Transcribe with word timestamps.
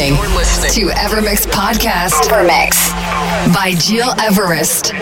Listening 0.00 0.88
to 0.88 0.94
Evermix 0.94 1.46
Podcast. 1.46 2.30
Evermix 2.30 2.88
by 3.52 3.72
Gil 3.86 4.08
Everest. 4.18 4.94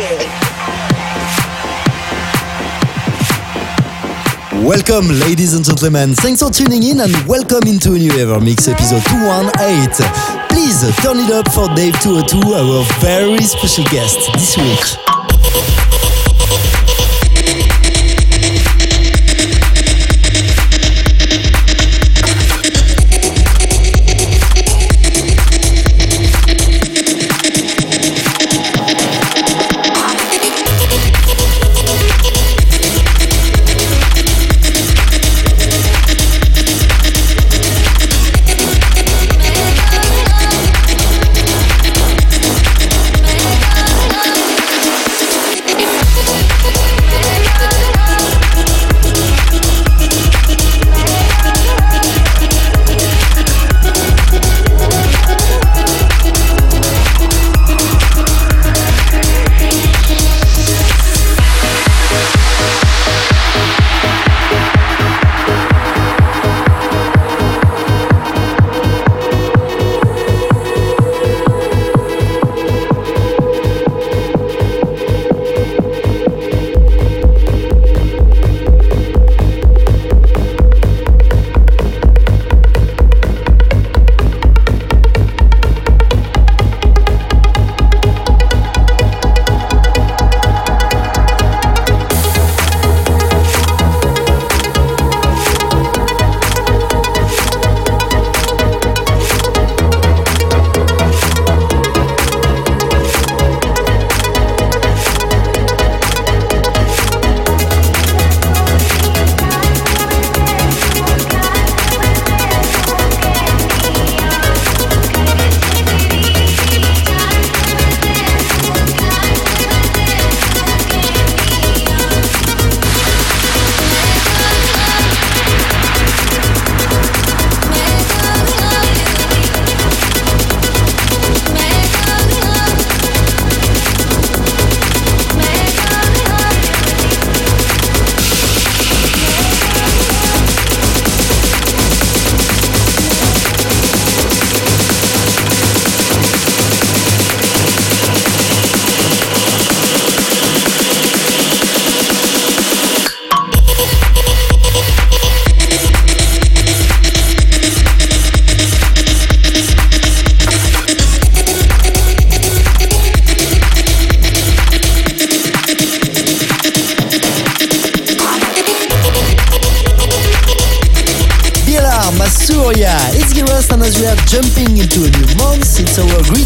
Welcome, 4.66 5.06
ladies 5.20 5.54
and 5.54 5.64
gentlemen. 5.64 6.14
Thanks 6.16 6.42
for 6.42 6.50
tuning 6.50 6.82
in 6.82 6.98
and 6.98 7.14
welcome 7.28 7.68
into 7.68 7.92
a 7.92 7.98
new 7.98 8.10
Evermix 8.10 8.68
episode 8.68 9.04
218. 9.06 10.48
Please 10.48 10.80
turn 11.00 11.18
it 11.18 11.30
up 11.30 11.48
for 11.52 11.72
Dave 11.76 11.94
202, 12.00 12.54
our 12.54 12.84
very 12.98 13.38
special 13.44 13.84
guest 13.84 14.18
this 14.32 14.56
week. 14.56 15.07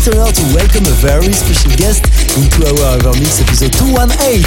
To 0.02 0.10
welcome 0.10 0.82
a 0.90 0.96
very 0.98 1.30
special 1.30 1.70
guest 1.78 2.02
into 2.34 2.66
our 2.66 2.98
Evermix 2.98 3.38
episode 3.38 3.70
218. 3.70 4.42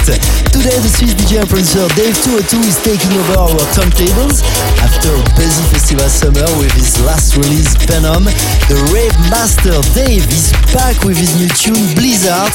Today, 0.52 0.76
the 0.84 0.92
Swiss 0.92 1.16
DJ 1.16 1.40
and 1.40 1.48
producer 1.48 1.88
Dave 1.96 2.12
202 2.12 2.60
is 2.60 2.76
taking 2.84 3.08
over 3.16 3.40
our 3.40 3.64
turntables 3.72 4.44
after 4.84 5.16
a 5.16 5.24
busy 5.32 5.64
festival 5.72 6.12
summer 6.12 6.44
with 6.60 6.68
his 6.76 7.00
last 7.08 7.40
release, 7.40 7.72
Venom. 7.88 8.28
The 8.68 8.76
rave 8.92 9.16
master 9.32 9.80
Dave 9.96 10.28
is 10.28 10.52
back 10.76 11.00
with 11.08 11.16
his 11.16 11.32
new 11.40 11.48
tune, 11.56 11.88
Blizzard, 11.96 12.52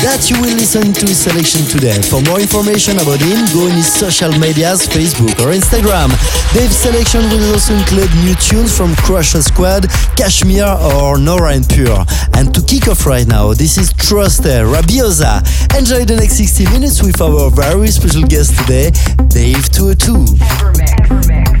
that 0.00 0.32
you 0.32 0.40
will 0.40 0.56
listen 0.56 0.96
to 0.96 1.04
his 1.04 1.20
selection 1.20 1.68
today. 1.68 2.00
For 2.00 2.24
more 2.24 2.40
information 2.40 2.96
about 2.96 3.20
him, 3.20 3.44
go 3.52 3.68
in 3.68 3.76
his 3.76 3.92
social 3.92 4.32
medias, 4.40 4.88
Facebook 4.88 5.36
or 5.44 5.52
Instagram. 5.52 6.08
Dave's 6.56 6.80
selection 6.80 7.28
will 7.28 7.44
also 7.52 7.76
include 7.76 8.08
new 8.24 8.32
tunes 8.40 8.72
from 8.72 8.96
Crusher 9.04 9.44
Squad, 9.44 9.84
Kashmir 10.16 10.64
or 10.96 11.20
Nora 11.20 11.52
En 11.52 11.68
Pure. 11.68 12.08
And 12.38 12.54
to 12.54 12.62
kick 12.62 12.86
off 12.86 13.04
right 13.04 13.26
now, 13.26 13.52
this 13.52 13.76
is 13.78 13.92
Truster 13.92 14.64
Rabiosa. 14.72 15.42
Enjoy 15.76 16.04
the 16.04 16.14
next 16.14 16.36
60 16.36 16.66
minutes 16.66 17.02
with 17.02 17.20
our 17.20 17.50
very 17.50 17.88
special 17.88 18.22
guest 18.22 18.56
today, 18.60 18.92
Dave 19.26 19.68
202. 19.72 21.57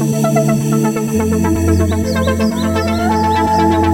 Thank 0.00 0.24
you. 3.84 3.89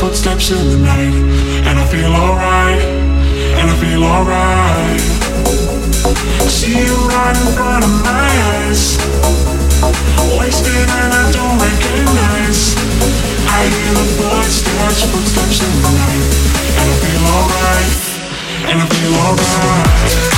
footsteps 0.00 0.50
in 0.50 0.66
the 0.70 0.78
night, 0.78 1.14
and 1.68 1.78
I 1.78 1.84
feel 1.84 2.10
alright, 2.10 2.80
and 2.80 3.68
I 3.68 3.76
feel 3.76 4.02
alright. 4.02 5.00
I 6.40 6.48
see 6.48 6.72
you 6.72 6.96
right 7.12 7.36
in 7.36 7.52
front 7.52 7.84
of 7.84 7.92
my 8.00 8.28
eyes, 8.56 8.96
wasted 10.40 10.88
and 10.88 11.12
I 11.12 11.26
don't 11.36 11.58
recognize. 11.60 12.76
I 13.44 13.60
hear 13.68 13.92
the 13.92 14.08
footsteps, 14.16 15.04
footsteps 15.12 15.60
in 15.68 15.74
the 15.84 15.92
night, 15.92 16.28
and 16.80 16.86
I 16.88 16.96
feel 17.04 17.24
alright, 17.36 17.92
and 18.72 18.80
I 18.80 18.86
feel 18.88 19.14
alright. 19.20 20.29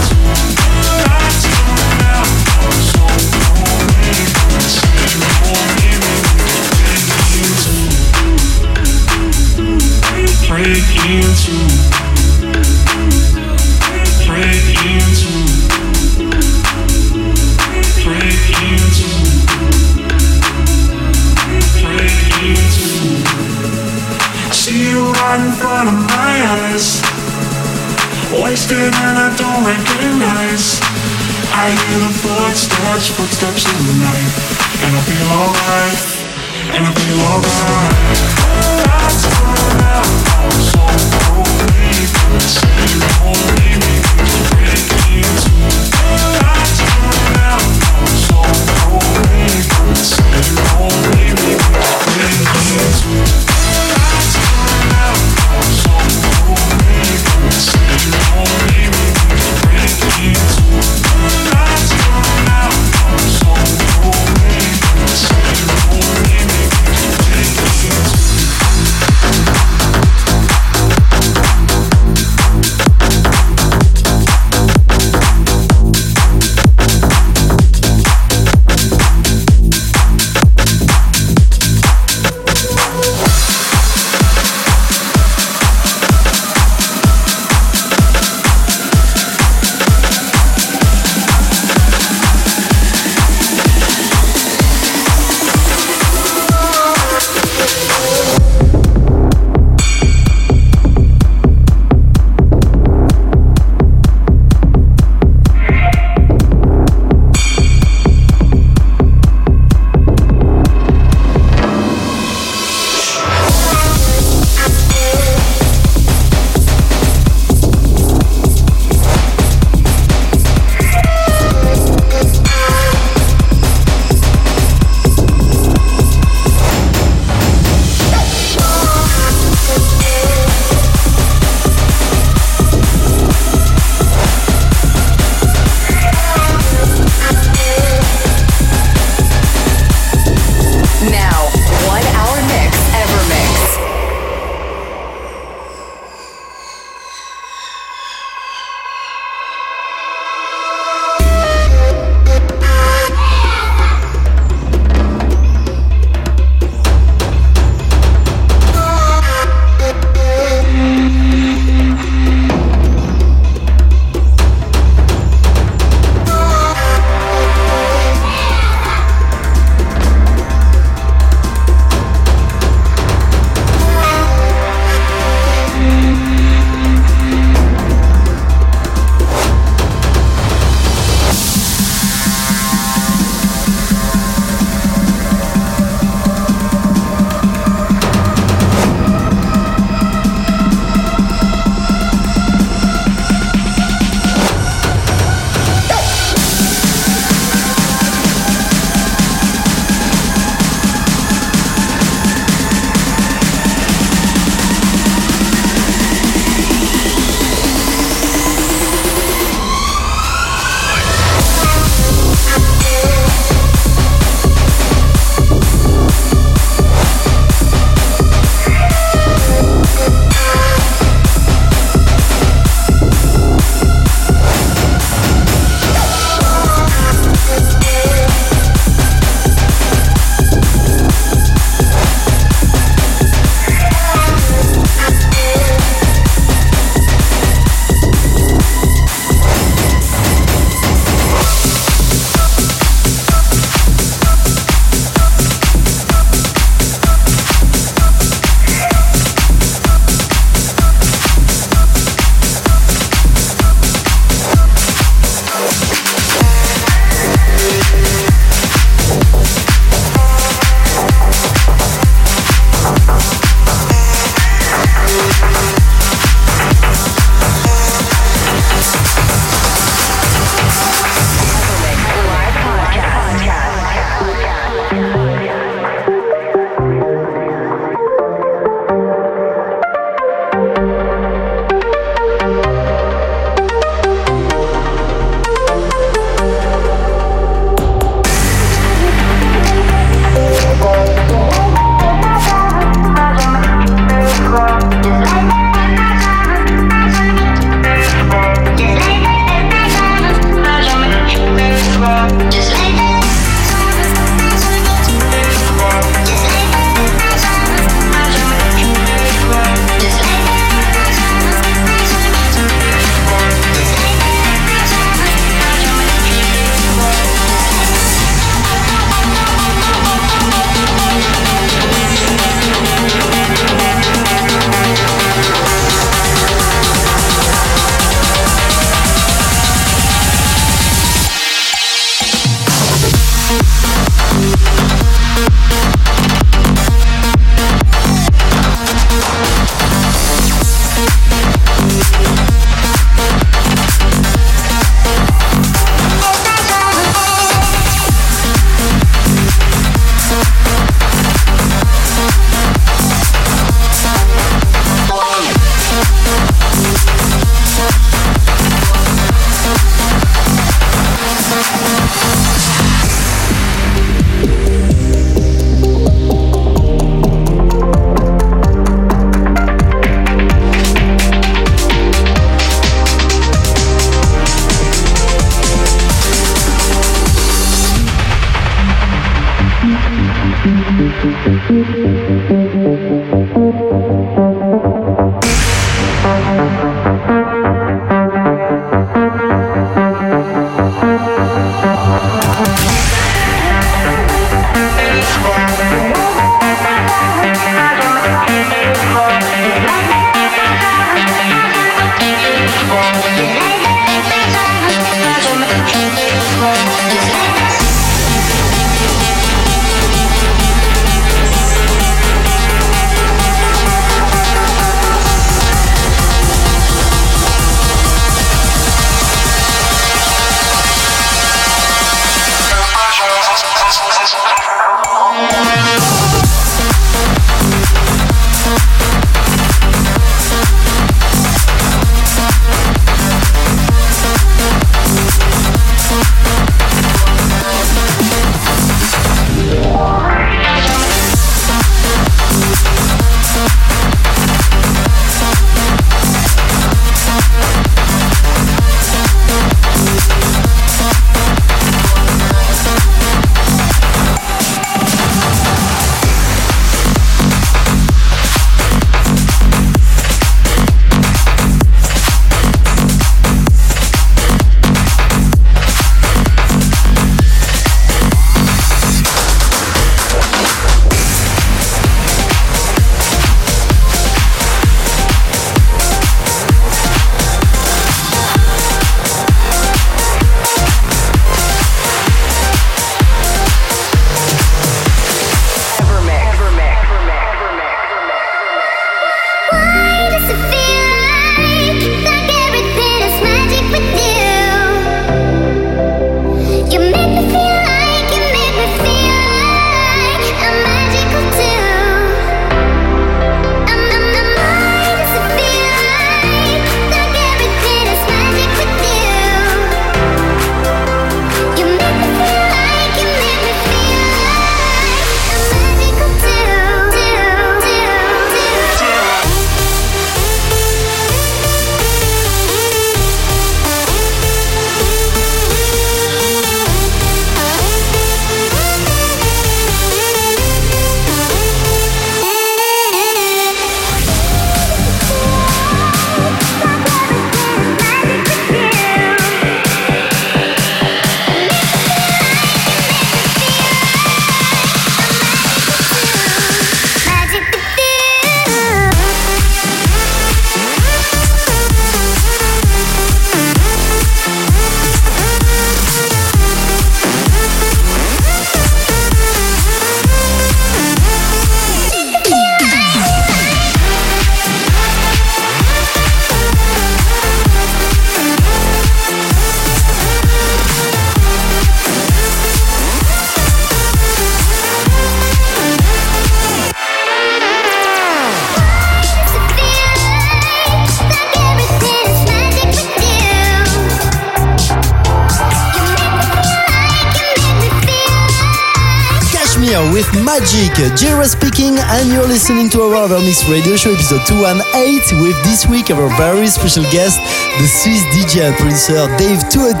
You're 592.48 592.54
listening 592.54 592.88
to 592.88 593.02
our 593.02 593.28
Mix 593.44 593.68
Radio 593.68 593.96
Show 593.96 594.12
episode 594.12 594.40
218 594.48 595.42
with 595.42 595.56
this 595.68 595.84
week 595.84 596.08
our 596.08 596.32
very 596.40 596.66
special 596.66 597.04
guest, 597.12 597.36
the 597.76 597.84
Swiss 597.84 598.24
DJ 598.32 598.64
and 598.64 598.76
producer 598.80 599.28
Dave 599.36 599.60
202. 599.68 600.00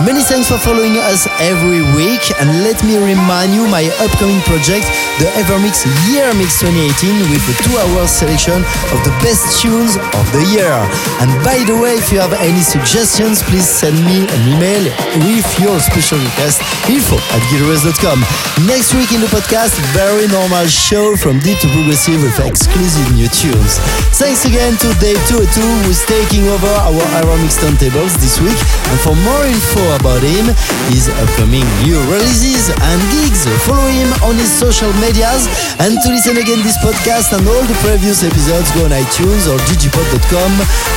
Many 0.00 0.24
thanks 0.24 0.48
for 0.48 0.56
following 0.56 0.96
us 1.12 1.28
every 1.36 1.84
week, 1.92 2.24
and 2.40 2.48
let 2.64 2.80
me 2.84 2.96
remind 2.96 3.52
you 3.52 3.68
my 3.68 3.84
upcoming 4.00 4.40
project, 4.48 4.88
the 5.20 5.28
Evermix 5.36 5.84
Year 6.08 6.32
Mix 6.32 6.64
2018, 6.64 7.28
with 7.28 7.44
a 7.52 7.56
two-hour 7.60 8.08
selection 8.08 8.64
of 8.88 8.98
the 9.04 9.12
best 9.20 9.60
tunes 9.60 10.00
of 10.00 10.24
the 10.32 10.44
year. 10.48 10.72
And 11.20 11.28
by 11.44 11.60
the 11.68 11.76
way, 11.76 12.00
if 12.00 12.08
you 12.08 12.24
have 12.24 12.32
any 12.32 12.64
suggestions, 12.64 13.44
please 13.44 13.68
send 13.68 14.00
me 14.08 14.24
an 14.24 14.40
email 14.48 14.84
with 15.28 15.48
your 15.60 15.76
special 15.80 16.16
request 16.16 16.64
info 16.88 17.20
at 17.36 17.42
gileverest.com. 17.52 18.24
Next 18.64 18.96
week 18.96 19.12
in 19.12 19.20
the 19.20 19.28
podcast, 19.28 19.76
very 19.92 20.24
normal 20.32 20.64
show 20.72 21.16
from 21.20 21.36
deep 21.40 21.60
to 21.60 21.68
progressive 21.82 22.22
with 22.22 22.38
exclusive 22.46 23.10
new 23.10 23.26
tunes. 23.26 23.82
Thanks 24.14 24.46
again 24.46 24.78
to 24.78 24.86
Dave202 25.02 25.58
who's 25.82 25.98
taking 26.06 26.46
over 26.46 26.70
our 26.86 27.02
EverMix 27.18 27.58
turntables 27.58 28.14
this 28.22 28.38
week. 28.38 28.54
And 28.86 28.98
for 29.02 29.18
more 29.26 29.42
info 29.42 29.82
about 29.98 30.22
him, 30.22 30.46
his 30.94 31.10
upcoming 31.18 31.66
new 31.82 31.98
releases 32.06 32.70
and 32.70 32.98
gigs, 33.10 33.50
follow 33.66 33.82
him 33.90 34.14
on 34.22 34.38
his 34.38 34.46
social 34.46 34.94
medias. 35.02 35.50
And 35.82 35.98
to 36.06 36.06
listen 36.14 36.38
again 36.38 36.62
this 36.62 36.78
podcast 36.78 37.34
and 37.34 37.42
all 37.50 37.66
the 37.66 37.74
previous 37.82 38.22
episodes, 38.22 38.70
go 38.78 38.86
on 38.86 38.94
iTunes 38.94 39.50
or 39.50 39.58
digipod.com. 39.66 40.52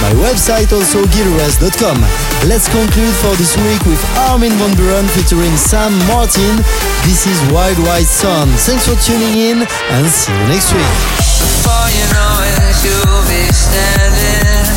My 0.05 0.13
website 0.21 0.69
also 0.69 1.01
gileverest.com. 1.09 1.97
Let's 2.45 2.69
conclude 2.69 3.15
for 3.25 3.33
this 3.41 3.57
week 3.57 3.81
with 3.89 4.01
Armin 4.29 4.53
van 4.61 4.77
Buuren 4.77 5.09
featuring 5.17 5.57
Sam 5.57 5.97
Martin. 6.05 6.61
This 7.09 7.25
is 7.25 7.41
Wild 7.49 7.79
White 7.89 8.05
Sun. 8.05 8.53
Thanks 8.69 8.85
for 8.85 8.93
tuning 9.01 9.33
in 9.33 9.57
and 9.65 10.05
see 10.05 10.29
you 10.29 10.45
next 10.53 10.69
week. 10.69 10.74
Before 10.75 11.87
you 11.87 12.03
know 12.11 12.35
it, 12.43 12.75
you'll 12.83 13.23
be 13.31 13.47
standing, 13.53 14.67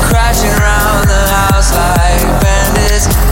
crashing 0.00 0.48
around 0.48 1.06
the 1.08 1.28
house 1.28 1.74
like 1.76 2.22
bandits 2.40 3.31